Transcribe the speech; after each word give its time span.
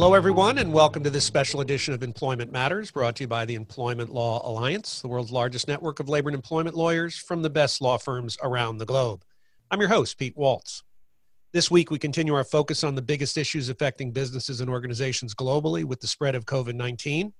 Hello, 0.00 0.14
everyone, 0.14 0.56
and 0.56 0.72
welcome 0.72 1.04
to 1.04 1.10
this 1.10 1.26
special 1.26 1.60
edition 1.60 1.92
of 1.92 2.02
Employment 2.02 2.50
Matters, 2.50 2.90
brought 2.90 3.16
to 3.16 3.24
you 3.24 3.28
by 3.28 3.44
the 3.44 3.54
Employment 3.54 4.08
Law 4.08 4.40
Alliance, 4.48 5.02
the 5.02 5.08
world's 5.08 5.30
largest 5.30 5.68
network 5.68 6.00
of 6.00 6.08
labor 6.08 6.30
and 6.30 6.34
employment 6.34 6.74
lawyers 6.74 7.18
from 7.18 7.42
the 7.42 7.50
best 7.50 7.82
law 7.82 7.98
firms 7.98 8.38
around 8.42 8.78
the 8.78 8.86
globe. 8.86 9.22
I'm 9.70 9.78
your 9.78 9.90
host, 9.90 10.16
Pete 10.16 10.38
Waltz. 10.38 10.84
This 11.52 11.70
week, 11.70 11.90
we 11.90 11.98
continue 11.98 12.34
our 12.34 12.44
focus 12.44 12.82
on 12.82 12.94
the 12.94 13.02
biggest 13.02 13.36
issues 13.36 13.68
affecting 13.68 14.10
businesses 14.10 14.62
and 14.62 14.70
organizations 14.70 15.34
globally 15.34 15.84
with 15.84 16.00
the 16.00 16.06
spread 16.06 16.34
of 16.34 16.46
COVID 16.46 16.76
19. 16.76 17.34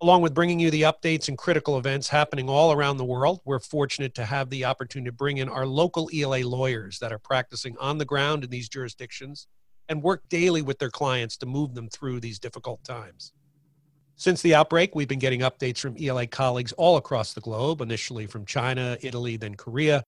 Along 0.00 0.22
with 0.22 0.32
bringing 0.32 0.60
you 0.60 0.70
the 0.70 0.82
updates 0.82 1.26
and 1.26 1.36
critical 1.36 1.76
events 1.76 2.06
happening 2.06 2.48
all 2.48 2.70
around 2.70 2.98
the 2.98 3.04
world, 3.04 3.40
we're 3.44 3.58
fortunate 3.58 4.14
to 4.14 4.24
have 4.24 4.48
the 4.48 4.64
opportunity 4.64 5.10
to 5.10 5.16
bring 5.16 5.38
in 5.38 5.48
our 5.48 5.66
local 5.66 6.08
ELA 6.14 6.46
lawyers 6.46 7.00
that 7.00 7.12
are 7.12 7.18
practicing 7.18 7.76
on 7.78 7.98
the 7.98 8.04
ground 8.04 8.44
in 8.44 8.50
these 8.50 8.68
jurisdictions 8.68 9.48
and 9.90 10.02
work 10.02 10.22
daily 10.30 10.62
with 10.62 10.78
their 10.78 10.88
clients 10.88 11.36
to 11.36 11.46
move 11.46 11.74
them 11.74 11.88
through 11.88 12.20
these 12.20 12.38
difficult 12.38 12.82
times. 12.84 13.32
Since 14.14 14.40
the 14.40 14.54
outbreak, 14.54 14.94
we've 14.94 15.08
been 15.08 15.18
getting 15.18 15.40
updates 15.40 15.78
from 15.78 15.96
ELA 16.00 16.26
colleagues 16.26 16.72
all 16.72 16.96
across 16.96 17.32
the 17.34 17.40
globe, 17.40 17.80
initially 17.80 18.26
from 18.26 18.46
China, 18.46 18.96
Italy, 19.00 19.36
then 19.36 19.56
Korea, 19.56 20.04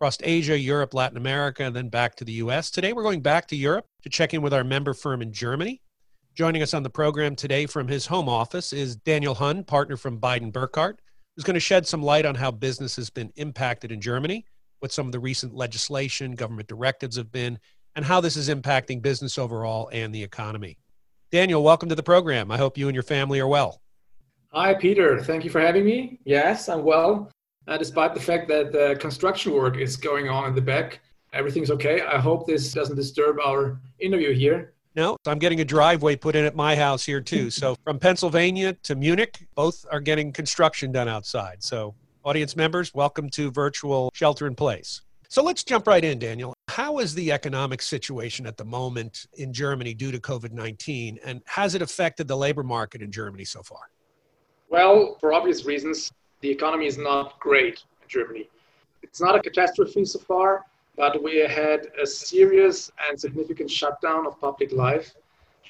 across 0.00 0.16
Asia, 0.22 0.58
Europe, 0.58 0.94
Latin 0.94 1.18
America, 1.18 1.64
and 1.64 1.76
then 1.76 1.88
back 1.88 2.14
to 2.16 2.24
the 2.24 2.34
US. 2.34 2.70
Today, 2.70 2.92
we're 2.92 3.02
going 3.02 3.20
back 3.20 3.46
to 3.48 3.56
Europe 3.56 3.84
to 4.02 4.08
check 4.08 4.32
in 4.32 4.42
with 4.42 4.54
our 4.54 4.64
member 4.64 4.94
firm 4.94 5.20
in 5.20 5.32
Germany. 5.32 5.82
Joining 6.34 6.62
us 6.62 6.72
on 6.72 6.84
the 6.84 6.90
program 6.90 7.34
today 7.36 7.66
from 7.66 7.88
his 7.88 8.06
home 8.06 8.28
office 8.28 8.72
is 8.72 8.96
Daniel 8.96 9.34
Hund, 9.34 9.66
partner 9.66 9.96
from 9.96 10.20
Beiten 10.20 10.52
Burkhardt, 10.52 11.00
who's 11.34 11.44
going 11.44 11.54
to 11.54 11.60
shed 11.60 11.86
some 11.86 12.02
light 12.02 12.24
on 12.24 12.36
how 12.36 12.52
business 12.52 12.94
has 12.96 13.10
been 13.10 13.32
impacted 13.34 13.90
in 13.90 14.00
Germany, 14.00 14.46
what 14.78 14.92
some 14.92 15.06
of 15.06 15.12
the 15.12 15.18
recent 15.18 15.52
legislation, 15.52 16.36
government 16.36 16.68
directives 16.68 17.16
have 17.16 17.32
been, 17.32 17.58
and 17.98 18.06
how 18.06 18.20
this 18.20 18.36
is 18.36 18.48
impacting 18.48 19.02
business 19.02 19.38
overall 19.38 19.90
and 19.92 20.14
the 20.14 20.22
economy. 20.22 20.78
Daniel, 21.32 21.64
welcome 21.64 21.88
to 21.88 21.96
the 21.96 22.02
program. 22.02 22.48
I 22.48 22.56
hope 22.56 22.78
you 22.78 22.86
and 22.86 22.94
your 22.94 23.02
family 23.02 23.40
are 23.40 23.48
well. 23.48 23.80
Hi, 24.52 24.72
Peter. 24.72 25.20
Thank 25.20 25.42
you 25.42 25.50
for 25.50 25.60
having 25.60 25.84
me. 25.84 26.20
Yes, 26.24 26.68
I'm 26.68 26.84
well. 26.84 27.28
Uh, 27.66 27.76
despite 27.76 28.14
the 28.14 28.20
fact 28.20 28.46
that 28.50 28.70
the 28.70 28.96
construction 29.00 29.52
work 29.52 29.78
is 29.78 29.96
going 29.96 30.28
on 30.28 30.48
in 30.48 30.54
the 30.54 30.60
back, 30.60 31.00
everything's 31.32 31.72
okay. 31.72 32.00
I 32.02 32.20
hope 32.20 32.46
this 32.46 32.72
doesn't 32.72 32.94
disturb 32.94 33.40
our 33.40 33.80
interview 33.98 34.32
here. 34.32 34.74
No, 34.94 35.16
I'm 35.26 35.40
getting 35.40 35.60
a 35.60 35.64
driveway 35.64 36.14
put 36.14 36.36
in 36.36 36.44
at 36.44 36.54
my 36.54 36.76
house 36.76 37.04
here 37.04 37.20
too. 37.20 37.50
So 37.50 37.74
from 37.84 37.98
Pennsylvania 37.98 38.74
to 38.84 38.94
Munich, 38.94 39.44
both 39.56 39.84
are 39.90 40.00
getting 40.00 40.30
construction 40.30 40.92
done 40.92 41.08
outside. 41.08 41.64
So, 41.64 41.96
audience 42.22 42.54
members, 42.54 42.94
welcome 42.94 43.28
to 43.30 43.50
virtual 43.50 44.12
shelter 44.14 44.46
in 44.46 44.54
place. 44.54 45.00
So 45.28 45.42
let's 45.42 45.64
jump 45.64 45.88
right 45.88 46.04
in, 46.04 46.20
Daniel. 46.20 46.54
How 46.78 46.98
is 46.98 47.12
the 47.12 47.32
economic 47.32 47.82
situation 47.82 48.46
at 48.46 48.56
the 48.56 48.64
moment 48.64 49.26
in 49.34 49.52
Germany 49.52 49.94
due 49.94 50.12
to 50.12 50.20
COVID 50.20 50.52
19, 50.52 51.18
and 51.24 51.42
has 51.46 51.74
it 51.74 51.82
affected 51.82 52.28
the 52.28 52.36
labor 52.36 52.62
market 52.62 53.02
in 53.02 53.10
Germany 53.10 53.44
so 53.44 53.64
far? 53.64 53.90
Well, 54.70 55.16
for 55.18 55.32
obvious 55.32 55.64
reasons, 55.64 56.12
the 56.40 56.48
economy 56.48 56.86
is 56.86 56.96
not 56.96 57.36
great 57.40 57.82
in 58.00 58.08
Germany. 58.08 58.48
It's 59.02 59.20
not 59.20 59.34
a 59.34 59.40
catastrophe 59.40 60.04
so 60.04 60.20
far, 60.20 60.66
but 60.96 61.20
we 61.20 61.38
had 61.38 61.88
a 62.00 62.06
serious 62.06 62.92
and 63.08 63.20
significant 63.20 63.68
shutdown 63.68 64.24
of 64.24 64.40
public 64.40 64.70
life 64.70 65.16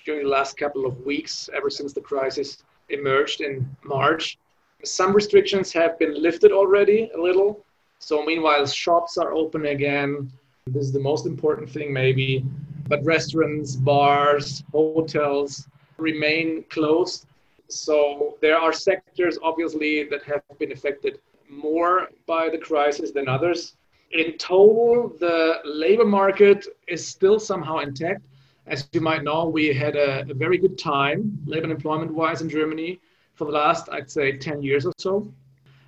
during 0.04 0.24
the 0.24 0.28
last 0.28 0.58
couple 0.58 0.84
of 0.84 1.06
weeks, 1.06 1.48
ever 1.56 1.70
since 1.70 1.94
the 1.94 2.02
crisis 2.02 2.64
emerged 2.90 3.40
in 3.40 3.66
March. 3.82 4.36
Some 4.84 5.14
restrictions 5.14 5.72
have 5.72 5.98
been 5.98 6.22
lifted 6.22 6.52
already 6.52 7.10
a 7.16 7.18
little, 7.18 7.64
so 7.98 8.26
meanwhile, 8.26 8.66
shops 8.66 9.16
are 9.16 9.32
open 9.32 9.64
again. 9.64 10.30
This 10.68 10.84
is 10.84 10.92
the 10.92 11.00
most 11.00 11.26
important 11.26 11.68
thing, 11.70 11.92
maybe. 11.92 12.44
But 12.88 13.04
restaurants, 13.04 13.76
bars, 13.76 14.64
hotels 14.72 15.68
remain 15.98 16.64
closed. 16.70 17.26
So 17.68 18.38
there 18.40 18.56
are 18.56 18.72
sectors, 18.72 19.38
obviously, 19.42 20.04
that 20.04 20.22
have 20.24 20.42
been 20.58 20.72
affected 20.72 21.20
more 21.50 22.08
by 22.26 22.48
the 22.48 22.58
crisis 22.58 23.10
than 23.10 23.28
others. 23.28 23.76
In 24.12 24.38
total, 24.38 25.12
the 25.20 25.60
labor 25.64 26.06
market 26.06 26.66
is 26.86 27.06
still 27.06 27.38
somehow 27.38 27.78
intact. 27.78 28.22
As 28.66 28.88
you 28.92 29.00
might 29.00 29.22
know, 29.22 29.48
we 29.48 29.72
had 29.74 29.96
a, 29.96 30.24
a 30.30 30.34
very 30.34 30.58
good 30.58 30.78
time, 30.78 31.38
labor 31.46 31.64
and 31.64 31.72
employment 31.72 32.12
wise, 32.12 32.40
in 32.40 32.48
Germany 32.48 33.00
for 33.34 33.44
the 33.44 33.52
last, 33.52 33.88
I'd 33.90 34.10
say, 34.10 34.36
10 34.36 34.62
years 34.62 34.84
or 34.84 34.92
so. 34.98 35.32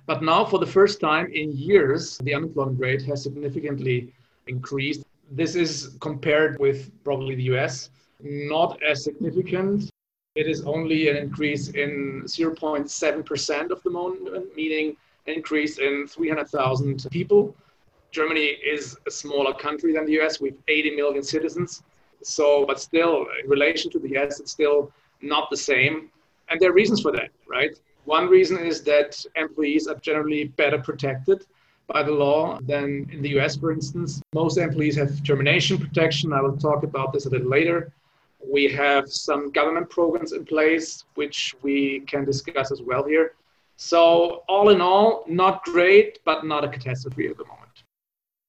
But 0.05 0.23
now, 0.23 0.45
for 0.45 0.59
the 0.59 0.65
first 0.65 0.99
time 0.99 1.31
in 1.31 1.51
years, 1.51 2.17
the 2.19 2.33
unemployment 2.33 2.79
rate 2.79 3.01
has 3.03 3.23
significantly 3.23 4.13
increased. 4.51 5.03
This 5.31 5.55
is 5.55 5.71
compared 5.99 6.59
with 6.59 6.79
probably 7.03 7.35
the 7.35 7.47
US, 7.53 7.89
not 8.21 8.71
as 8.83 9.03
significant. 9.03 9.89
It 10.35 10.47
is 10.47 10.59
only 10.75 11.09
an 11.09 11.17
increase 11.17 11.69
in 11.69 12.23
0.7% 12.25 13.71
of 13.71 13.83
the 13.83 13.89
moment, 13.89 14.55
meaning 14.55 14.95
an 15.27 15.33
increase 15.39 15.77
in 15.79 16.07
300,000 16.07 17.07
people. 17.11 17.55
Germany 18.11 18.47
is 18.75 18.97
a 19.07 19.11
smaller 19.11 19.53
country 19.53 19.93
than 19.93 20.05
the 20.05 20.19
US 20.21 20.39
with 20.39 20.55
80 20.67 20.95
million 20.95 21.23
citizens. 21.23 21.83
So, 22.23 22.65
but 22.65 22.79
still, 22.79 23.25
in 23.41 23.49
relation 23.49 23.89
to 23.91 23.99
the 23.99 24.15
US, 24.17 24.39
it's 24.39 24.51
still 24.51 24.91
not 25.21 25.49
the 25.49 25.57
same. 25.57 26.09
And 26.49 26.59
there 26.59 26.69
are 26.71 26.73
reasons 26.81 27.01
for 27.01 27.11
that, 27.13 27.29
right? 27.47 27.73
One 28.05 28.27
reason 28.27 28.57
is 28.71 28.83
that 28.83 29.11
employees 29.35 29.87
are 29.87 29.99
generally 30.09 30.45
better 30.61 30.79
protected 30.79 31.45
by 31.91 32.03
the 32.03 32.11
law 32.11 32.59
than 32.61 33.09
in 33.11 33.21
the 33.21 33.29
US, 33.39 33.55
for 33.55 33.71
instance. 33.71 34.21
Most 34.33 34.57
employees 34.57 34.95
have 34.95 35.23
termination 35.23 35.77
protection. 35.77 36.33
I 36.33 36.41
will 36.41 36.57
talk 36.57 36.83
about 36.83 37.13
this 37.13 37.25
a 37.25 37.29
little 37.29 37.49
later. 37.49 37.91
We 38.45 38.71
have 38.71 39.11
some 39.11 39.51
government 39.51 39.89
programs 39.89 40.31
in 40.33 40.45
place, 40.45 41.03
which 41.15 41.55
we 41.61 42.01
can 42.01 42.25
discuss 42.25 42.71
as 42.71 42.81
well 42.81 43.03
here. 43.03 43.33
So, 43.77 44.43
all 44.47 44.69
in 44.69 44.81
all, 44.81 45.23
not 45.27 45.63
great, 45.63 46.19
but 46.23 46.45
not 46.45 46.63
a 46.63 46.67
catastrophe 46.67 47.27
at 47.27 47.37
the 47.37 47.45
moment. 47.45 47.83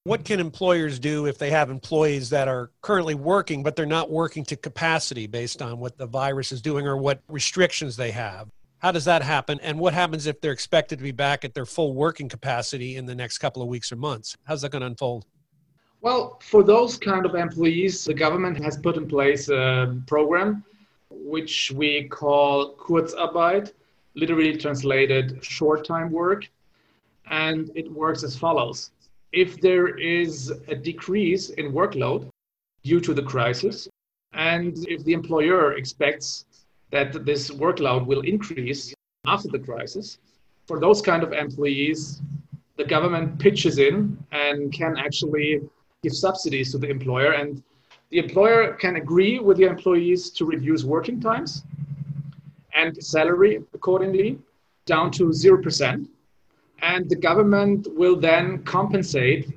What 0.05 0.25
can 0.25 0.41
employers 0.41 0.99
do 0.99 1.27
if 1.27 1.39
they 1.39 1.51
have 1.51 1.71
employees 1.71 2.31
that 2.31 2.49
are 2.49 2.71
currently 2.81 3.15
working, 3.15 3.63
but 3.63 3.77
they're 3.77 3.87
not 3.87 4.11
working 4.11 4.45
to 4.47 4.57
capacity 4.57 5.27
based 5.27 5.63
on 5.63 5.79
what 5.79 5.97
the 5.97 6.07
virus 6.07 6.53
is 6.53 6.61
doing 6.61 6.87
or 6.87 6.97
what 6.97 7.23
restrictions 7.29 7.97
they 7.97 8.11
have? 8.11 8.49
How 8.83 8.91
does 8.91 9.05
that 9.05 9.23
happen? 9.23 9.61
And 9.63 9.79
what 9.79 9.95
happens 9.95 10.27
if 10.27 10.41
they're 10.41 10.51
expected 10.51 10.99
to 10.99 11.05
be 11.05 11.13
back 11.13 11.45
at 11.45 11.55
their 11.55 11.65
full 11.65 11.95
working 11.95 12.29
capacity 12.29 12.97
in 12.97 13.07
the 13.07 13.15
next 13.15 13.39
couple 13.39 13.63
of 13.63 13.69
weeks 13.69 13.93
or 13.93 13.97
months? 13.97 14.37
How's 14.43 14.63
that 14.63 14.73
going 14.73 14.81
to 14.81 14.89
unfold? 14.89 15.25
Well, 16.01 16.41
for 16.43 16.65
those 16.65 16.99
kind 16.99 17.25
of 17.25 17.37
employees, 17.37 18.05
the 18.05 18.13
government 18.13 18.61
has 18.65 18.77
put 18.77 18.97
in 18.97 19.07
place 19.07 19.49
a 19.49 19.97
program 20.09 20.65
which 21.11 21.71
we 21.71 22.09
call 22.09 22.75
Kurzarbeit, 22.75 23.73
literally 24.17 24.57
translated 24.57 25.45
short 25.45 25.85
time 25.85 26.11
work. 26.11 26.49
And 27.31 27.71
it 27.77 27.89
works 27.93 28.25
as 28.25 28.37
follows 28.37 28.91
if 29.31 29.61
there 29.61 29.97
is 29.97 30.53
a 30.67 30.75
decrease 30.75 31.51
in 31.51 31.73
workload 31.73 32.29
due 32.83 32.99
to 33.01 33.15
the 33.15 33.23
crisis, 33.23 33.89
and 34.33 34.77
if 34.89 35.05
the 35.05 35.13
employer 35.13 35.75
expects 35.75 36.47
that 36.93 37.25
this 37.25 37.51
workload 37.51 38.07
will 38.07 38.21
increase 38.21 38.95
after 39.27 39.49
the 39.49 39.59
crisis. 39.59 40.19
For 40.67 40.79
those 40.79 41.03
kind 41.03 41.23
of 41.23 41.33
employees, 41.33 42.21
the 42.77 42.85
government 42.85 43.39
pitches 43.39 43.79
in 43.79 44.17
and 44.31 44.73
can 44.73 44.97
actually 44.97 45.61
give 46.03 46.15
subsidies 46.15 46.71
to 46.73 46.79
the 46.79 46.89
employer, 46.89 47.33
and 47.33 47.63
the 48.11 48.19
employer 48.19 48.75
can 48.75 48.97
agree 48.97 49.39
with 49.39 49.57
the 49.57 49.65
employees 49.65 50.31
to 50.31 50.45
reduce 50.45 50.85
working 50.85 51.19
times 51.21 51.65
and 52.75 53.03
salary 53.03 53.63
accordingly 53.75 54.39
down 54.87 55.11
to 55.13 55.25
0%. 55.25 56.09
And 56.83 57.09
the 57.09 57.17
government 57.17 57.87
will 57.95 58.17
then 58.17 58.65
compensate 58.65 59.49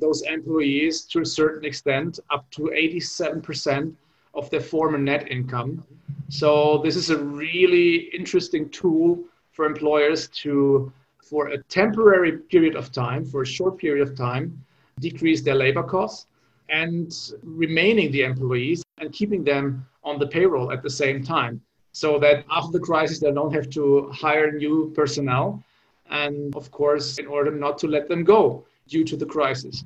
those 0.00 0.22
employees 0.22 1.02
to 1.02 1.20
a 1.20 1.26
certain 1.26 1.64
extent 1.64 2.18
up 2.30 2.50
to 2.52 2.62
87% 2.62 3.94
of 4.34 4.48
their 4.50 4.60
former 4.60 4.98
net 4.98 5.30
income 5.30 5.84
so 6.30 6.78
this 6.84 6.94
is 6.94 7.10
a 7.10 7.18
really 7.18 8.08
interesting 8.16 8.68
tool 8.70 9.18
for 9.50 9.66
employers 9.66 10.28
to, 10.28 10.92
for 11.22 11.48
a 11.48 11.62
temporary 11.64 12.38
period 12.38 12.76
of 12.76 12.92
time, 12.92 13.24
for 13.24 13.42
a 13.42 13.46
short 13.46 13.78
period 13.78 14.06
of 14.06 14.16
time, 14.16 14.64
decrease 15.00 15.42
their 15.42 15.56
labor 15.56 15.82
costs 15.82 16.26
and 16.68 17.32
remaining 17.42 18.12
the 18.12 18.22
employees 18.22 18.82
and 18.98 19.12
keeping 19.12 19.42
them 19.42 19.84
on 20.04 20.20
the 20.20 20.26
payroll 20.26 20.70
at 20.70 20.82
the 20.82 20.90
same 20.90 21.22
time 21.24 21.60
so 21.92 22.18
that 22.20 22.44
after 22.48 22.70
the 22.70 22.78
crisis 22.78 23.18
they 23.18 23.32
don't 23.32 23.52
have 23.52 23.68
to 23.68 24.08
hire 24.10 24.52
new 24.52 24.92
personnel 24.94 25.62
and 26.10 26.54
of 26.54 26.70
course 26.70 27.18
in 27.18 27.26
order 27.26 27.50
not 27.50 27.76
to 27.76 27.88
let 27.88 28.08
them 28.08 28.22
go 28.22 28.64
due 28.86 29.04
to 29.04 29.16
the 29.16 29.26
crisis. 29.26 29.84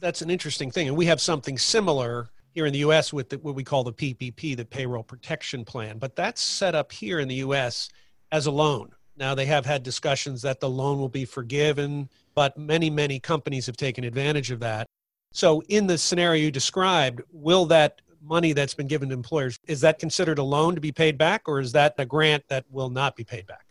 That's 0.00 0.22
an 0.22 0.30
interesting 0.30 0.72
thing 0.72 0.88
and 0.88 0.96
we 0.96 1.06
have 1.06 1.20
something 1.20 1.56
similar 1.56 2.30
here 2.54 2.66
in 2.66 2.72
the 2.72 2.80
US 2.80 3.12
with 3.12 3.28
the, 3.28 3.38
what 3.38 3.54
we 3.54 3.64
call 3.64 3.84
the 3.84 3.92
PPP, 3.92 4.56
the 4.56 4.64
Payroll 4.64 5.02
Protection 5.02 5.64
Plan. 5.64 5.98
But 5.98 6.16
that's 6.16 6.40
set 6.40 6.74
up 6.74 6.92
here 6.92 7.20
in 7.20 7.28
the 7.28 7.36
US 7.36 7.88
as 8.32 8.46
a 8.46 8.50
loan. 8.50 8.92
Now, 9.16 9.34
they 9.34 9.46
have 9.46 9.66
had 9.66 9.82
discussions 9.82 10.42
that 10.42 10.60
the 10.60 10.70
loan 10.70 10.98
will 10.98 11.08
be 11.08 11.24
forgiven, 11.24 12.08
but 12.34 12.56
many, 12.56 12.88
many 12.88 13.18
companies 13.18 13.66
have 13.66 13.76
taken 13.76 14.04
advantage 14.04 14.52
of 14.52 14.60
that. 14.60 14.86
So, 15.32 15.60
in 15.68 15.86
the 15.86 15.98
scenario 15.98 16.44
you 16.44 16.50
described, 16.50 17.20
will 17.32 17.66
that 17.66 18.00
money 18.22 18.52
that's 18.52 18.74
been 18.74 18.86
given 18.86 19.08
to 19.08 19.14
employers, 19.14 19.58
is 19.66 19.80
that 19.80 19.98
considered 19.98 20.38
a 20.38 20.42
loan 20.42 20.74
to 20.74 20.80
be 20.80 20.92
paid 20.92 21.18
back, 21.18 21.48
or 21.48 21.60
is 21.60 21.72
that 21.72 21.94
a 21.98 22.06
grant 22.06 22.44
that 22.48 22.64
will 22.70 22.90
not 22.90 23.16
be 23.16 23.24
paid 23.24 23.46
back? 23.46 23.66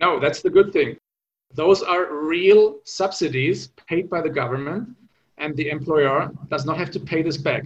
No, 0.00 0.18
that's 0.18 0.40
the 0.40 0.50
good 0.50 0.72
thing. 0.72 0.96
Those 1.54 1.82
are 1.82 2.14
real 2.14 2.78
subsidies 2.84 3.68
paid 3.86 4.08
by 4.08 4.22
the 4.22 4.30
government, 4.30 4.88
and 5.38 5.56
the 5.56 5.68
employer 5.68 6.30
does 6.48 6.64
not 6.64 6.78
have 6.78 6.90
to 6.92 7.00
pay 7.00 7.22
this 7.22 7.36
back. 7.36 7.64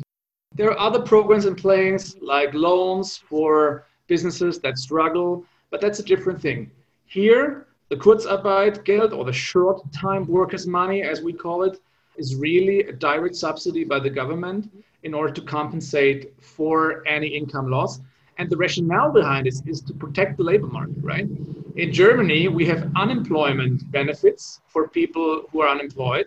There 0.55 0.71
are 0.71 0.79
other 0.79 1.01
programs 1.01 1.47
in 1.47 1.57
place, 1.57 2.15
like 2.21 2.55
loans 2.55 3.17
for 3.17 3.87
businesses 4.07 4.61
that 4.61 4.79
struggle, 4.79 5.45
but 5.71 5.81
that's 5.81 5.99
a 5.99 6.05
different 6.05 6.41
thing. 6.41 6.71
Here, 7.07 7.67
the 7.89 7.97
Kurzarbeit 7.97 8.85
Geld 8.85 9.13
or 9.13 9.25
the 9.25 9.33
short 9.33 9.81
time 9.93 10.27
workers' 10.27 10.67
money, 10.67 11.03
as 11.03 11.23
we 11.23 11.33
call 11.33 11.65
it, 11.65 11.81
is 12.17 12.37
really 12.37 12.81
a 12.85 12.93
direct 12.93 13.35
subsidy 13.35 13.83
by 13.83 13.99
the 13.99 14.11
government 14.11 14.71
in 15.03 15.13
order 15.13 15.33
to 15.33 15.43
compensate 15.43 16.33
for 16.41 17.07
any 17.07 17.27
income 17.27 17.69
loss. 17.69 18.01
And 18.39 18.49
the 18.49 18.57
rationale 18.57 19.11
behind 19.11 19.47
this 19.47 19.61
is 19.67 19.81
to 19.83 19.93
protect 19.93 20.37
the 20.37 20.45
labor 20.45 20.67
market, 20.69 20.97
right? 21.03 21.29
In 21.77 21.93
Germany, 21.93 22.47
we 22.49 22.65
have 22.67 22.91
unemployment 22.97 23.91
benefits 23.91 24.61
for 24.69 24.89
people 24.89 25.43
who 25.51 25.61
are 25.63 25.69
unemployed. 25.69 26.27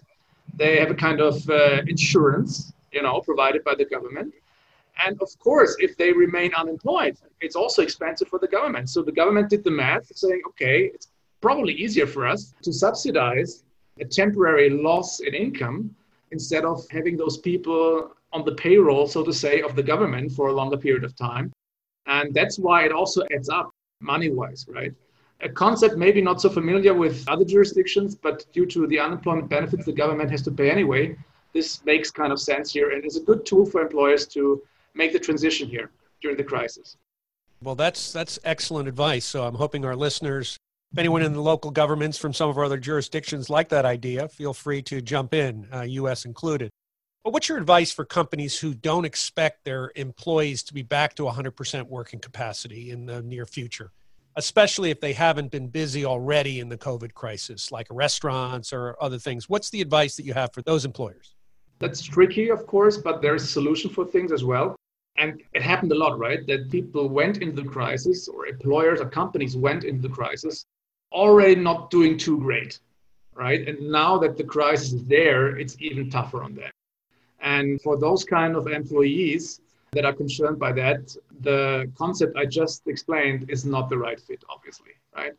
They 0.55 0.77
have 0.79 0.91
a 0.91 0.95
kind 0.95 1.21
of 1.21 1.49
uh, 1.49 1.81
insurance, 1.87 2.73
you 2.91 3.01
know, 3.01 3.21
provided 3.21 3.63
by 3.63 3.75
the 3.75 3.85
government. 3.85 4.33
And 5.05 5.21
of 5.21 5.29
course, 5.39 5.75
if 5.79 5.95
they 5.97 6.11
remain 6.11 6.53
unemployed, 6.55 7.17
it's 7.41 7.55
also 7.55 7.81
expensive 7.81 8.27
for 8.27 8.39
the 8.39 8.47
government. 8.47 8.89
So 8.89 9.01
the 9.01 9.11
government 9.11 9.49
did 9.49 9.63
the 9.63 9.71
math 9.71 10.07
saying, 10.15 10.41
okay, 10.49 10.91
it's 10.93 11.09
probably 11.41 11.73
easier 11.73 12.07
for 12.07 12.25
us 12.25 12.53
to 12.63 12.73
subsidize 12.73 13.63
a 13.99 14.05
temporary 14.05 14.69
loss 14.69 15.19
in 15.19 15.33
income 15.33 15.95
instead 16.31 16.65
of 16.65 16.83
having 16.89 17.15
those 17.15 17.37
people 17.37 18.11
on 18.33 18.43
the 18.43 18.55
payroll, 18.55 19.07
so 19.07 19.23
to 19.23 19.33
say, 19.33 19.61
of 19.61 19.75
the 19.75 19.83
government 19.83 20.31
for 20.31 20.47
a 20.49 20.53
longer 20.53 20.77
period 20.77 21.03
of 21.03 21.15
time. 21.15 21.51
And 22.07 22.33
that's 22.33 22.57
why 22.57 22.85
it 22.85 22.91
also 22.91 23.23
adds 23.33 23.49
up 23.49 23.71
money 24.01 24.29
wise, 24.29 24.65
right? 24.67 24.93
A 25.41 25.49
concept 25.49 25.97
maybe 25.97 26.21
not 26.21 26.41
so 26.41 26.49
familiar 26.49 26.93
with 26.93 27.23
other 27.27 27.45
jurisdictions, 27.45 28.15
but 28.15 28.45
due 28.53 28.65
to 28.65 28.87
the 28.87 28.99
unemployment 28.99 29.49
benefits 29.49 29.85
the 29.85 29.91
government 29.91 30.31
has 30.31 30.41
to 30.43 30.51
pay 30.51 30.71
anyway, 30.71 31.15
this 31.53 31.83
makes 31.85 32.11
kind 32.11 32.31
of 32.31 32.39
sense 32.39 32.71
here 32.71 32.91
and 32.91 33.05
is 33.05 33.17
a 33.17 33.21
good 33.21 33.45
tool 33.45 33.65
for 33.65 33.81
employers 33.81 34.27
to 34.27 34.61
make 34.93 35.13
the 35.13 35.19
transition 35.19 35.67
here 35.67 35.91
during 36.21 36.37
the 36.37 36.43
crisis. 36.43 36.97
Well, 37.61 37.75
that's 37.75 38.11
that's 38.11 38.37
excellent 38.43 38.87
advice. 38.87 39.25
So 39.25 39.45
I'm 39.45 39.55
hoping 39.55 39.83
our 39.85 39.95
listeners, 39.95 40.57
if 40.91 40.99
anyone 40.99 41.23
in 41.23 41.33
the 41.33 41.41
local 41.41 41.71
governments 41.71 42.17
from 42.17 42.33
some 42.33 42.49
of 42.49 42.57
our 42.57 42.65
other 42.65 42.77
jurisdictions 42.77 43.49
like 43.49 43.69
that 43.69 43.85
idea, 43.85 44.27
feel 44.27 44.53
free 44.53 44.81
to 44.83 45.01
jump 45.01 45.33
in, 45.33 45.67
uh, 45.73 45.81
U.S. 45.81 46.25
included. 46.25 46.69
But 47.23 47.33
what's 47.33 47.49
your 47.49 47.57
advice 47.57 47.91
for 47.91 48.05
companies 48.05 48.57
who 48.57 48.73
don't 48.73 49.05
expect 49.05 49.65
their 49.65 49.91
employees 49.95 50.63
to 50.63 50.73
be 50.73 50.81
back 50.81 51.15
to 51.15 51.23
100% 51.23 51.87
working 51.87 52.19
capacity 52.19 52.91
in 52.91 53.05
the 53.05 53.21
near 53.21 53.45
future, 53.45 53.91
especially 54.37 54.91
if 54.91 55.01
they 55.01 55.11
haven't 55.11 55.51
been 55.51 55.67
busy 55.67 56.05
already 56.05 56.61
in 56.61 56.69
the 56.69 56.77
COVID 56.77 57.13
crisis, 57.13 57.69
like 57.69 57.87
restaurants 57.91 58.71
or 58.71 58.95
other 59.01 59.19
things? 59.19 59.49
What's 59.49 59.71
the 59.71 59.81
advice 59.81 60.15
that 60.15 60.23
you 60.23 60.35
have 60.35 60.53
for 60.53 60.61
those 60.61 60.85
employers? 60.85 61.35
That's 61.79 62.01
tricky, 62.01 62.49
of 62.49 62.65
course, 62.65 62.97
but 62.97 63.21
there's 63.21 63.43
a 63.43 63.47
solution 63.47 63.89
for 63.89 64.05
things 64.05 64.31
as 64.31 64.43
well. 64.43 64.75
And 65.17 65.41
it 65.53 65.61
happened 65.61 65.91
a 65.91 65.95
lot, 65.95 66.17
right? 66.19 66.45
That 66.47 66.71
people 66.71 67.09
went 67.09 67.37
into 67.37 67.61
the 67.61 67.67
crisis, 67.67 68.27
or 68.27 68.47
employers 68.47 69.01
or 69.01 69.09
companies 69.09 69.55
went 69.55 69.83
into 69.83 70.07
the 70.07 70.13
crisis 70.13 70.65
already 71.11 71.55
not 71.55 71.89
doing 71.89 72.17
too 72.17 72.37
great, 72.39 72.79
right? 73.33 73.67
And 73.67 73.91
now 73.91 74.17
that 74.17 74.37
the 74.37 74.43
crisis 74.43 74.93
is 74.93 75.05
there, 75.05 75.57
it's 75.57 75.75
even 75.79 76.09
tougher 76.09 76.43
on 76.43 76.53
them. 76.53 76.71
And 77.39 77.81
for 77.81 77.97
those 77.97 78.23
kind 78.23 78.55
of 78.55 78.67
employees 78.67 79.61
that 79.91 80.05
are 80.05 80.13
concerned 80.13 80.59
by 80.59 80.73
that, 80.73 81.15
the 81.41 81.89
concept 81.97 82.35
I 82.35 82.45
just 82.45 82.87
explained 82.87 83.49
is 83.49 83.65
not 83.65 83.89
the 83.89 83.97
right 83.97 84.19
fit, 84.19 84.43
obviously, 84.49 84.91
right? 85.15 85.33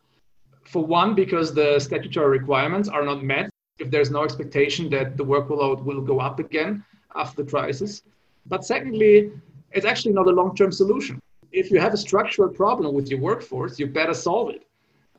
For 0.65 0.85
one, 0.85 1.15
because 1.15 1.53
the 1.55 1.79
statutory 1.79 2.39
requirements 2.39 2.89
are 2.89 3.05
not 3.05 3.23
met 3.23 3.51
if 3.79 3.91
there's 3.91 4.11
no 4.11 4.25
expectation 4.25 4.89
that 4.91 5.17
the 5.17 5.25
workload 5.25 5.83
will 5.85 6.01
go 6.01 6.21
up 6.21 6.39
again 6.39 6.85
after 7.15 7.43
the 7.43 7.51
crisis. 7.51 8.03
But 8.47 8.65
secondly, 8.65 9.33
it's 9.73 9.87
actually 9.87 10.15
not 10.15 10.27
a 10.27 10.31
long 10.31 10.55
term 10.55 10.73
solution. 10.73 11.21
If 11.53 11.71
you 11.71 11.81
have 11.81 11.95
a 11.95 11.97
structural 11.97 12.49
problem 12.49 12.95
with 12.95 13.09
your 13.09 13.21
workforce, 13.21 13.79
you 13.79 13.87
better 13.87 14.15
solve 14.15 14.51
it 14.51 14.67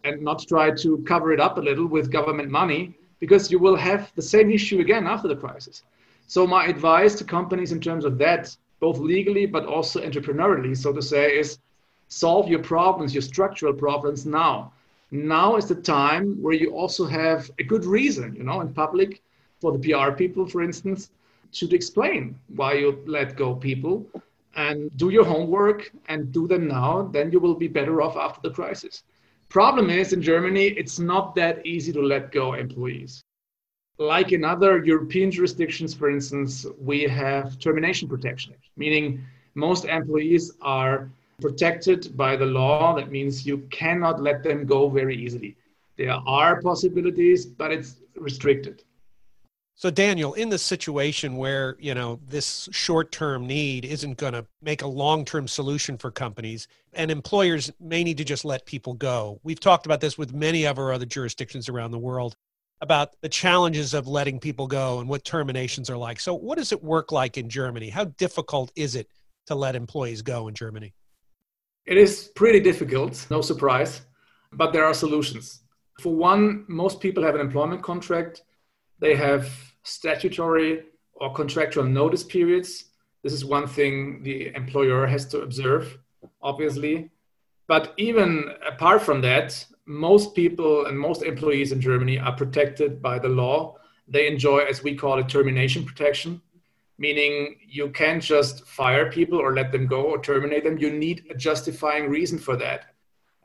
and 0.03 0.21
not 0.21 0.45
try 0.47 0.71
to 0.71 0.97
cover 0.99 1.33
it 1.33 1.39
up 1.39 1.57
a 1.57 1.61
little 1.61 1.87
with 1.87 2.11
government 2.11 2.49
money 2.49 2.95
because 3.19 3.51
you 3.51 3.59
will 3.59 3.75
have 3.75 4.11
the 4.15 4.21
same 4.21 4.49
issue 4.49 4.79
again 4.79 5.05
after 5.07 5.27
the 5.27 5.35
crisis. 5.35 5.83
So 6.27 6.47
my 6.47 6.65
advice 6.65 7.15
to 7.15 7.23
companies 7.23 7.71
in 7.71 7.81
terms 7.81 8.05
of 8.05 8.17
that, 8.19 8.55
both 8.79 8.99
legally 8.99 9.45
but 9.45 9.65
also 9.65 9.99
entrepreneurially, 10.01 10.77
so 10.77 10.93
to 10.93 11.01
say, 11.01 11.37
is 11.37 11.59
solve 12.07 12.47
your 12.47 12.59
problems, 12.59 13.13
your 13.13 13.21
structural 13.21 13.73
problems 13.73 14.25
now. 14.25 14.71
Now 15.11 15.55
is 15.55 15.67
the 15.67 15.75
time 15.75 16.41
where 16.41 16.53
you 16.53 16.71
also 16.71 17.05
have 17.05 17.49
a 17.59 17.63
good 17.63 17.85
reason, 17.85 18.35
you 18.35 18.43
know, 18.43 18.61
in 18.61 18.73
public 18.73 19.21
for 19.59 19.71
the 19.71 19.79
PR 19.79 20.11
people, 20.11 20.45
for 20.45 20.61
instance, 20.61 21.09
to 21.53 21.73
explain 21.75 22.39
why 22.55 22.73
you 22.73 23.03
let 23.05 23.35
go 23.35 23.55
people 23.55 24.05
and 24.55 24.95
do 24.97 25.09
your 25.09 25.25
homework 25.25 25.91
and 26.07 26.31
do 26.31 26.47
them 26.47 26.67
now, 26.67 27.09
then 27.11 27.31
you 27.31 27.39
will 27.39 27.55
be 27.55 27.67
better 27.67 28.01
off 28.01 28.15
after 28.17 28.41
the 28.47 28.53
crisis. 28.53 29.03
Problem 29.49 29.89
is 29.89 30.13
in 30.13 30.21
Germany, 30.21 30.67
it's 30.67 30.99
not 30.99 31.33
that 31.35 31.65
easy 31.65 31.91
to 31.93 32.01
let 32.01 32.31
go 32.31 32.53
employees 32.53 33.23
like 33.99 34.31
in 34.31 34.45
other 34.45 34.83
European 34.83 35.29
jurisdictions, 35.29 35.93
for 35.93 36.09
instance, 36.09 36.65
we 36.79 37.03
have 37.03 37.59
termination 37.59 38.07
protection, 38.07 38.55
meaning 38.77 39.21
most 39.55 39.83
employees 39.85 40.53
are 40.61 41.11
protected 41.39 42.15
by 42.15 42.35
the 42.35 42.45
law. 42.45 42.95
That 42.95 43.11
means 43.11 43.45
you 43.45 43.59
cannot 43.69 44.21
let 44.21 44.43
them 44.43 44.65
go 44.65 44.89
very 44.89 45.15
easily. 45.15 45.55
There 45.97 46.11
are 46.11 46.61
possibilities, 46.61 47.45
but 47.45 47.71
it's 47.71 47.97
restricted. 48.15 48.83
So 49.75 49.89
Daniel, 49.89 50.33
in 50.33 50.49
the 50.49 50.57
situation 50.57 51.37
where, 51.37 51.77
you 51.79 51.93
know, 51.93 52.19
this 52.27 52.67
short-term 52.73 53.47
need 53.47 53.85
isn't 53.85 54.17
going 54.17 54.33
to 54.33 54.45
make 54.61 54.81
a 54.81 54.87
long-term 54.87 55.47
solution 55.47 55.97
for 55.97 56.11
companies 56.11 56.67
and 56.91 57.09
employers 57.09 57.71
may 57.79 58.03
need 58.03 58.17
to 58.17 58.25
just 58.25 58.43
let 58.43 58.65
people 58.65 58.93
go. 58.93 59.39
We've 59.41 59.59
talked 59.59 59.85
about 59.85 60.01
this 60.01 60.17
with 60.17 60.33
many 60.33 60.65
of 60.65 60.79
our 60.79 60.91
other 60.91 61.05
jurisdictions 61.05 61.69
around 61.69 61.91
the 61.91 61.97
world 61.97 62.35
about 62.81 63.15
the 63.21 63.29
challenges 63.29 63.93
of 63.93 64.05
letting 64.05 64.39
people 64.39 64.67
go 64.67 64.99
and 64.99 65.07
what 65.07 65.23
terminations 65.23 65.89
are 65.89 65.97
like. 65.97 66.19
So, 66.19 66.33
what 66.33 66.57
does 66.57 66.73
it 66.73 66.83
work 66.83 67.13
like 67.13 67.37
in 67.37 67.49
Germany? 67.49 67.89
How 67.89 68.05
difficult 68.05 68.71
is 68.75 68.95
it 68.95 69.07
to 69.47 69.55
let 69.55 69.75
employees 69.75 70.21
go 70.21 70.49
in 70.49 70.55
Germany? 70.55 70.93
It 71.89 71.97
is 71.97 72.29
pretty 72.35 72.59
difficult, 72.59 73.25
no 73.31 73.41
surprise, 73.41 74.01
but 74.53 74.71
there 74.71 74.85
are 74.85 74.93
solutions. 74.93 75.61
For 75.99 76.13
one, 76.13 76.65
most 76.67 76.99
people 76.99 77.23
have 77.23 77.33
an 77.33 77.41
employment 77.41 77.81
contract, 77.81 78.43
they 78.99 79.15
have 79.15 79.51
statutory 79.81 80.83
or 81.13 81.33
contractual 81.33 81.85
notice 81.85 82.23
periods. 82.23 82.91
This 83.23 83.33
is 83.33 83.43
one 83.43 83.65
thing 83.65 84.21
the 84.21 84.53
employer 84.55 85.07
has 85.07 85.25
to 85.29 85.41
observe, 85.41 85.97
obviously. 86.43 87.09
But 87.67 87.95
even 87.97 88.51
apart 88.67 89.01
from 89.01 89.21
that, 89.21 89.65
most 89.87 90.35
people 90.35 90.85
and 90.85 90.99
most 90.99 91.23
employees 91.23 91.71
in 91.71 91.81
Germany 91.81 92.19
are 92.19 92.35
protected 92.35 93.01
by 93.01 93.17
the 93.17 93.29
law. 93.29 93.77
They 94.07 94.27
enjoy, 94.27 94.59
as 94.59 94.83
we 94.83 94.93
call 94.93 95.17
it, 95.17 95.27
termination 95.27 95.85
protection, 95.85 96.39
meaning 96.99 97.55
you 97.65 97.89
can't 97.89 98.21
just 98.21 98.67
fire 98.67 99.09
people 99.09 99.39
or 99.39 99.55
let 99.55 99.71
them 99.71 99.87
go 99.87 100.01
or 100.01 100.21
terminate 100.21 100.65
them. 100.65 100.77
You 100.77 100.91
need 100.91 101.25
a 101.31 101.33
justifying 101.33 102.09
reason 102.09 102.37
for 102.37 102.57
that. 102.57 102.93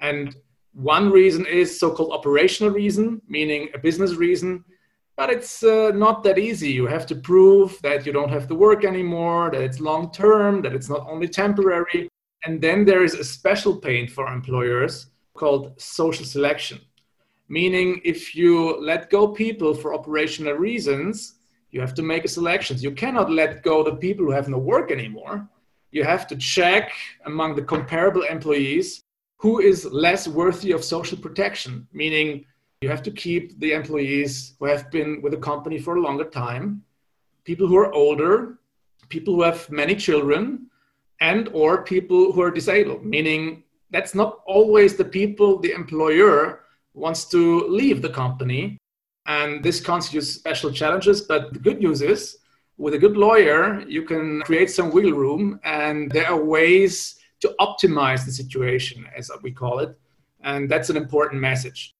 And 0.00 0.34
one 0.72 1.10
reason 1.10 1.46
is 1.46 1.78
so 1.78 1.92
called 1.92 2.12
operational 2.12 2.72
reason, 2.72 3.22
meaning 3.28 3.68
a 3.72 3.78
business 3.78 4.16
reason. 4.16 4.64
But 5.16 5.30
it's 5.30 5.62
uh, 5.62 5.92
not 5.94 6.24
that 6.24 6.36
easy. 6.36 6.70
You 6.70 6.86
have 6.86 7.06
to 7.06 7.14
prove 7.14 7.78
that 7.82 8.04
you 8.04 8.12
don't 8.12 8.30
have 8.30 8.48
to 8.48 8.56
work 8.56 8.84
anymore, 8.84 9.52
that 9.52 9.62
it's 9.62 9.78
long 9.78 10.10
term, 10.10 10.60
that 10.62 10.74
it's 10.74 10.88
not 10.88 11.06
only 11.08 11.28
temporary. 11.28 12.08
And 12.44 12.60
then 12.60 12.84
there 12.84 13.04
is 13.04 13.14
a 13.14 13.22
special 13.22 13.76
pain 13.76 14.08
for 14.08 14.26
employers 14.26 15.06
called 15.34 15.80
social 15.80 16.26
selection, 16.26 16.80
meaning 17.48 18.00
if 18.04 18.34
you 18.34 18.80
let 18.80 19.10
go 19.10 19.28
people 19.28 19.74
for 19.74 19.94
operational 19.94 20.54
reasons, 20.54 21.34
you 21.74 21.80
have 21.80 21.94
to 21.94 22.02
make 22.02 22.24
a 22.24 22.28
selection. 22.28 22.78
You 22.78 22.92
cannot 22.92 23.32
let 23.32 23.64
go 23.64 23.82
the 23.82 23.96
people 23.96 24.24
who 24.24 24.30
have 24.30 24.48
no 24.48 24.58
work 24.58 24.92
anymore. 24.92 25.48
You 25.90 26.04
have 26.04 26.28
to 26.28 26.36
check 26.36 26.92
among 27.26 27.56
the 27.56 27.62
comparable 27.62 28.22
employees 28.22 29.02
who 29.38 29.58
is 29.58 29.84
less 29.84 30.28
worthy 30.28 30.70
of 30.70 30.84
social 30.84 31.18
protection, 31.18 31.88
meaning 31.92 32.44
you 32.80 32.88
have 32.88 33.02
to 33.02 33.10
keep 33.10 33.58
the 33.58 33.72
employees 33.72 34.54
who 34.60 34.66
have 34.66 34.88
been 34.92 35.20
with 35.20 35.32
the 35.32 35.38
company 35.50 35.78
for 35.80 35.96
a 35.96 36.00
longer 36.00 36.24
time, 36.24 36.84
people 37.42 37.66
who 37.66 37.76
are 37.76 37.92
older, 37.92 38.60
people 39.08 39.34
who 39.34 39.42
have 39.42 39.68
many 39.68 39.96
children, 39.96 40.70
and 41.20 41.48
or 41.52 41.82
people 41.82 42.30
who 42.30 42.40
are 42.40 42.52
disabled, 42.52 43.04
meaning 43.04 43.64
that's 43.90 44.14
not 44.14 44.38
always 44.46 44.94
the 44.94 45.04
people 45.04 45.58
the 45.58 45.72
employer 45.72 46.60
wants 46.94 47.24
to 47.30 47.66
leave 47.66 48.00
the 48.00 48.14
company. 48.22 48.78
And 49.26 49.64
this 49.64 49.80
constitutes 49.80 50.28
special 50.28 50.70
challenges. 50.70 51.22
But 51.22 51.52
the 51.52 51.58
good 51.58 51.80
news 51.80 52.02
is 52.02 52.38
With 52.76 52.94
a 52.94 52.98
good 52.98 53.16
lawyer, 53.16 53.84
you 53.86 54.02
can 54.02 54.42
create 54.42 54.68
some 54.68 54.90
wiggle 54.90 55.12
room, 55.12 55.60
and 55.62 56.10
there 56.10 56.26
are 56.26 56.44
ways 56.44 57.16
to 57.40 57.54
optimize 57.60 58.24
the 58.24 58.32
situation, 58.32 59.06
as 59.16 59.30
we 59.42 59.52
call 59.52 59.78
it. 59.78 59.96
And 60.42 60.68
that's 60.68 60.90
an 60.90 60.96
important 60.96 61.40
message. 61.40 61.94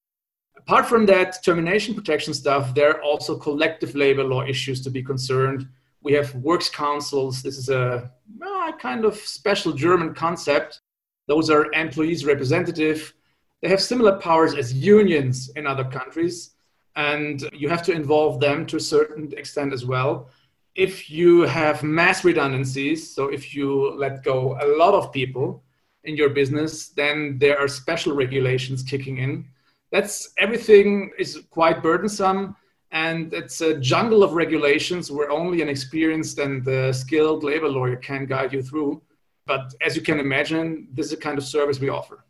Apart 0.56 0.86
from 0.86 1.06
that 1.06 1.44
termination 1.44 1.94
protection 1.94 2.34
stuff, 2.34 2.74
there 2.74 2.90
are 2.90 3.02
also 3.02 3.38
collective 3.38 3.94
labor 3.94 4.24
law 4.24 4.44
issues 4.44 4.80
to 4.82 4.90
be 4.90 5.02
concerned. 5.02 5.68
We 6.02 6.12
have 6.14 6.34
works 6.34 6.68
councils. 6.68 7.40
This 7.40 7.56
is 7.56 7.68
a 7.68 8.10
well, 8.38 8.72
kind 8.72 9.04
of 9.04 9.14
special 9.16 9.72
German 9.72 10.12
concept. 10.12 10.80
Those 11.28 11.50
are 11.50 11.72
employees 11.72 12.24
representative. 12.24 13.14
They 13.62 13.68
have 13.68 13.80
similar 13.80 14.18
powers 14.18 14.54
as 14.54 14.74
unions 14.74 15.50
in 15.54 15.66
other 15.66 15.84
countries, 15.84 16.53
and 16.96 17.48
you 17.52 17.68
have 17.68 17.82
to 17.82 17.92
involve 17.92 18.40
them 18.40 18.66
to 18.66 18.76
a 18.76 18.80
certain 18.80 19.32
extent 19.36 19.72
as 19.72 19.84
well. 19.84 20.28
If 20.74 21.10
you 21.10 21.42
have 21.42 21.82
mass 21.82 22.24
redundancies, 22.24 23.14
so 23.14 23.28
if 23.28 23.54
you 23.54 23.94
let 23.96 24.24
go 24.24 24.58
a 24.60 24.66
lot 24.76 24.94
of 24.94 25.12
people 25.12 25.62
in 26.04 26.16
your 26.16 26.30
business, 26.30 26.88
then 26.88 27.38
there 27.38 27.58
are 27.58 27.68
special 27.68 28.14
regulations 28.14 28.82
kicking 28.82 29.18
in. 29.18 29.46
That's 29.90 30.32
everything 30.38 31.12
is 31.18 31.42
quite 31.50 31.82
burdensome 31.82 32.56
and 32.94 33.34
it's 33.34 33.60
a 33.60 33.78
jungle 33.78 34.22
of 34.22 34.34
regulations 34.34 35.10
where 35.10 35.30
only 35.30 35.62
an 35.62 35.68
experienced 35.68 36.38
and 36.38 36.66
uh, 36.68 36.92
skilled 36.92 37.42
labor 37.42 37.68
lawyer 37.68 37.96
can 37.96 38.24
guide 38.24 38.52
you 38.52 38.62
through. 38.62 39.02
But 39.46 39.74
as 39.84 39.96
you 39.96 40.02
can 40.02 40.20
imagine, 40.20 40.88
this 40.92 41.06
is 41.06 41.10
the 41.10 41.16
kind 41.16 41.36
of 41.36 41.44
service 41.44 41.80
we 41.80 41.88
offer. 41.88 42.24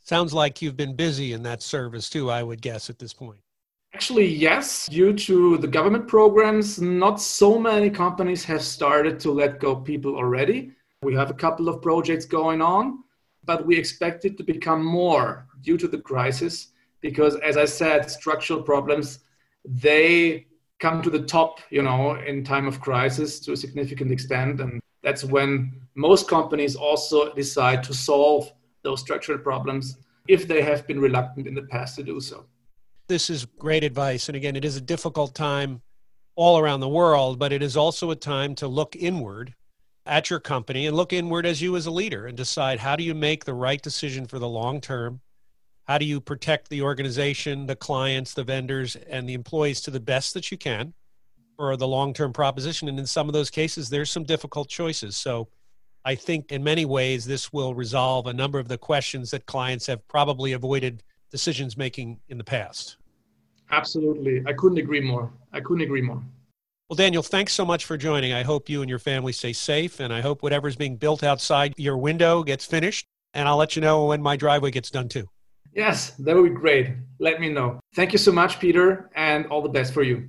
Sounds 0.00 0.34
like 0.34 0.60
you've 0.60 0.76
been 0.76 0.94
busy 0.94 1.32
in 1.32 1.42
that 1.44 1.62
service 1.62 2.10
too, 2.10 2.30
I 2.30 2.42
would 2.42 2.60
guess, 2.60 2.90
at 2.90 2.98
this 2.98 3.14
point. 3.14 3.40
Actually, 3.94 4.26
yes. 4.26 4.86
Due 4.86 5.12
to 5.12 5.56
the 5.58 5.68
government 5.68 6.08
programs, 6.08 6.80
not 6.80 7.20
so 7.20 7.60
many 7.60 7.88
companies 7.88 8.44
have 8.44 8.60
started 8.60 9.20
to 9.20 9.30
let 9.30 9.60
go 9.60 9.76
people 9.76 10.16
already. 10.16 10.72
We 11.02 11.14
have 11.14 11.30
a 11.30 11.34
couple 11.34 11.68
of 11.68 11.80
projects 11.80 12.24
going 12.24 12.60
on, 12.60 13.04
but 13.44 13.64
we 13.64 13.76
expect 13.76 14.24
it 14.24 14.36
to 14.38 14.42
become 14.42 14.84
more 14.84 15.46
due 15.62 15.78
to 15.78 15.86
the 15.86 15.98
crisis 15.98 16.72
because, 17.02 17.36
as 17.36 17.56
I 17.56 17.66
said, 17.66 18.10
structural 18.10 18.62
problems 18.62 19.20
they 19.64 20.46
come 20.80 21.00
to 21.00 21.08
the 21.08 21.22
top, 21.22 21.60
you 21.70 21.82
know, 21.82 22.16
in 22.16 22.44
time 22.44 22.66
of 22.66 22.80
crisis 22.80 23.38
to 23.40 23.52
a 23.52 23.56
significant 23.56 24.10
extent. 24.10 24.60
And 24.60 24.80
that's 25.02 25.24
when 25.24 25.72
most 25.94 26.28
companies 26.28 26.74
also 26.74 27.32
decide 27.32 27.84
to 27.84 27.94
solve 27.94 28.52
those 28.82 29.00
structural 29.00 29.38
problems 29.38 29.96
if 30.26 30.48
they 30.48 30.62
have 30.62 30.86
been 30.86 31.00
reluctant 31.00 31.46
in 31.46 31.54
the 31.54 31.62
past 31.62 31.94
to 31.96 32.02
do 32.02 32.20
so. 32.20 32.44
This 33.08 33.30
is 33.30 33.44
great 33.44 33.84
advice. 33.84 34.28
And 34.28 34.36
again, 34.36 34.56
it 34.56 34.64
is 34.64 34.76
a 34.76 34.80
difficult 34.80 35.34
time 35.34 35.82
all 36.36 36.58
around 36.58 36.80
the 36.80 36.88
world, 36.88 37.38
but 37.38 37.52
it 37.52 37.62
is 37.62 37.76
also 37.76 38.10
a 38.10 38.16
time 38.16 38.54
to 38.56 38.66
look 38.66 38.96
inward 38.96 39.54
at 40.06 40.30
your 40.30 40.40
company 40.40 40.86
and 40.86 40.96
look 40.96 41.12
inward 41.12 41.46
as 41.46 41.62
you 41.62 41.76
as 41.76 41.86
a 41.86 41.90
leader 41.90 42.26
and 42.26 42.36
decide 42.36 42.80
how 42.80 42.96
do 42.96 43.04
you 43.04 43.14
make 43.14 43.44
the 43.44 43.54
right 43.54 43.80
decision 43.80 44.26
for 44.26 44.38
the 44.38 44.48
long 44.48 44.80
term 44.80 45.20
how 45.84 45.98
do 45.98 46.04
you 46.04 46.20
protect 46.20 46.70
the 46.70 46.82
organization, 46.82 47.66
the 47.66 47.76
clients, 47.76 48.32
the 48.32 48.44
vendors, 48.44 48.96
and 48.96 49.28
the 49.28 49.34
employees 49.34 49.82
to 49.82 49.90
the 49.90 50.00
best 50.00 50.34
that 50.34 50.50
you 50.50 50.56
can 50.56 50.94
for 51.56 51.76
the 51.76 51.86
long 51.86 52.14
term 52.14 52.32
proposition? 52.32 52.88
And 52.88 52.98
in 52.98 53.06
some 53.06 53.28
of 53.28 53.34
those 53.34 53.50
cases, 53.50 53.90
there's 53.90 54.10
some 54.10 54.24
difficult 54.24 54.68
choices. 54.68 55.16
So 55.16 55.48
I 56.04 56.14
think 56.14 56.52
in 56.52 56.64
many 56.64 56.86
ways, 56.86 57.26
this 57.26 57.52
will 57.52 57.74
resolve 57.74 58.26
a 58.26 58.32
number 58.32 58.58
of 58.58 58.68
the 58.68 58.78
questions 58.78 59.30
that 59.30 59.46
clients 59.46 59.86
have 59.86 60.06
probably 60.08 60.52
avoided 60.52 61.02
decisions 61.34 61.76
making 61.76 62.20
in 62.28 62.38
the 62.38 62.44
past. 62.44 62.96
Absolutely. 63.72 64.44
I 64.46 64.52
couldn't 64.52 64.78
agree 64.78 65.00
more. 65.00 65.32
I 65.52 65.58
couldn't 65.58 65.82
agree 65.82 66.00
more. 66.00 66.22
Well, 66.88 66.94
Daniel, 66.94 67.24
thanks 67.24 67.52
so 67.52 67.64
much 67.64 67.86
for 67.86 67.96
joining. 67.96 68.32
I 68.32 68.44
hope 68.44 68.68
you 68.68 68.82
and 68.82 68.88
your 68.88 69.00
family 69.00 69.32
stay 69.32 69.52
safe, 69.52 69.98
and 69.98 70.12
I 70.12 70.20
hope 70.20 70.44
whatever's 70.44 70.76
being 70.76 70.96
built 70.96 71.24
outside 71.24 71.74
your 71.76 71.96
window 71.96 72.44
gets 72.44 72.64
finished. 72.64 73.04
And 73.32 73.48
I'll 73.48 73.56
let 73.56 73.74
you 73.74 73.82
know 73.82 74.04
when 74.06 74.22
my 74.22 74.36
driveway 74.36 74.70
gets 74.70 74.92
done 74.92 75.08
too. 75.08 75.26
Yes, 75.74 76.10
that 76.20 76.36
would 76.36 76.54
be 76.54 76.54
great. 76.54 76.92
Let 77.18 77.40
me 77.40 77.48
know. 77.48 77.80
Thank 77.96 78.12
you 78.12 78.18
so 78.18 78.30
much, 78.30 78.60
Peter, 78.60 79.10
and 79.16 79.46
all 79.46 79.60
the 79.60 79.68
best 79.68 79.92
for 79.92 80.04
you. 80.04 80.28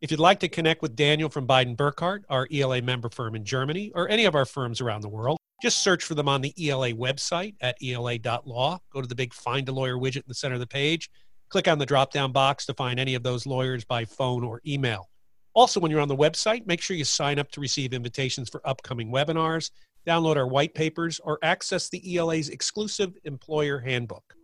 If 0.00 0.10
you'd 0.10 0.20
like 0.20 0.40
to 0.40 0.48
connect 0.48 0.80
with 0.80 0.96
Daniel 0.96 1.28
from 1.28 1.46
Beiten 1.46 1.76
Burkhardt, 1.76 2.24
our 2.30 2.48
ELA 2.50 2.80
member 2.80 3.10
firm 3.10 3.34
in 3.34 3.44
Germany, 3.44 3.92
or 3.94 4.08
any 4.08 4.24
of 4.24 4.34
our 4.34 4.46
firms 4.46 4.80
around 4.80 5.02
the 5.02 5.10
world, 5.10 5.36
just 5.60 5.82
search 5.82 6.04
for 6.04 6.14
them 6.14 6.28
on 6.28 6.40
the 6.40 6.54
ELA 6.68 6.92
website 6.92 7.54
at 7.60 7.76
ela.law. 7.82 8.78
Go 8.92 9.00
to 9.00 9.06
the 9.06 9.14
big 9.14 9.34
Find 9.34 9.68
a 9.68 9.72
Lawyer 9.72 9.96
widget 9.96 10.16
in 10.16 10.24
the 10.28 10.34
center 10.34 10.54
of 10.54 10.60
the 10.60 10.66
page. 10.66 11.10
Click 11.48 11.68
on 11.68 11.78
the 11.78 11.86
drop 11.86 12.12
down 12.12 12.32
box 12.32 12.66
to 12.66 12.74
find 12.74 12.98
any 12.98 13.14
of 13.14 13.22
those 13.22 13.46
lawyers 13.46 13.84
by 13.84 14.04
phone 14.04 14.44
or 14.44 14.60
email. 14.66 15.10
Also, 15.54 15.80
when 15.80 15.90
you're 15.90 16.00
on 16.00 16.08
the 16.08 16.16
website, 16.16 16.66
make 16.66 16.80
sure 16.80 16.96
you 16.96 17.04
sign 17.04 17.38
up 17.38 17.50
to 17.50 17.60
receive 17.60 17.92
invitations 17.92 18.48
for 18.48 18.60
upcoming 18.64 19.10
webinars, 19.10 19.70
download 20.06 20.36
our 20.36 20.46
white 20.46 20.74
papers, 20.74 21.20
or 21.24 21.38
access 21.42 21.88
the 21.88 22.16
ELA's 22.16 22.48
exclusive 22.48 23.16
employer 23.24 23.80
handbook. 23.80 24.36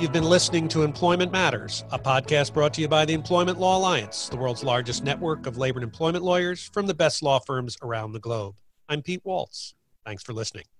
You've 0.00 0.12
been 0.12 0.24
listening 0.24 0.66
to 0.68 0.82
Employment 0.82 1.30
Matters, 1.30 1.84
a 1.92 1.98
podcast 1.98 2.54
brought 2.54 2.72
to 2.72 2.80
you 2.80 2.88
by 2.88 3.04
the 3.04 3.12
Employment 3.12 3.60
Law 3.60 3.76
Alliance, 3.76 4.30
the 4.30 4.36
world's 4.38 4.64
largest 4.64 5.04
network 5.04 5.46
of 5.46 5.58
labor 5.58 5.78
and 5.78 5.84
employment 5.84 6.24
lawyers 6.24 6.70
from 6.72 6.86
the 6.86 6.94
best 6.94 7.22
law 7.22 7.38
firms 7.38 7.76
around 7.82 8.12
the 8.12 8.18
globe. 8.18 8.54
I'm 8.88 9.02
Pete 9.02 9.20
Waltz. 9.24 9.74
Thanks 10.06 10.22
for 10.22 10.32
listening. 10.32 10.64